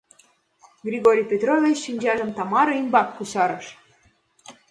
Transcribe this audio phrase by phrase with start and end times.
[0.87, 3.65] Григорий Петрович шинчажым Тамара ӱмбак кусарыш.